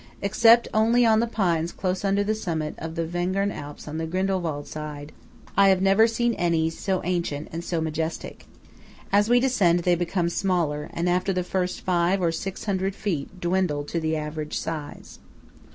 Except 0.23 0.67
only 0.73 1.05
the 1.05 1.29
pines 1.31 1.71
close 1.71 2.03
under 2.03 2.23
the 2.23 2.33
summit 2.33 2.73
of 2.79 2.95
the 2.95 3.05
Wengern 3.05 3.51
Alp 3.53 3.87
on 3.87 3.99
the 3.99 4.07
Grindelwald 4.07 4.65
side, 4.67 5.11
I 5.55 5.69
have 5.69 5.79
never 5.79 6.07
seen 6.07 6.33
any 6.39 6.71
so 6.71 7.03
ancient 7.03 7.49
and 7.51 7.63
so 7.63 7.79
majestic. 7.81 8.47
As 9.11 9.29
we 9.29 9.39
descend 9.39 9.81
they 9.81 9.93
become 9.93 10.29
smaller, 10.29 10.89
and 10.91 11.07
after 11.07 11.33
the 11.33 11.43
first 11.43 11.81
five 11.81 12.19
or 12.19 12.31
six 12.31 12.65
hundred 12.65 12.95
feet, 12.95 13.39
dwindle 13.39 13.83
to 13.83 13.99
the 13.99 14.15
average 14.17 14.57
size. 14.57 15.19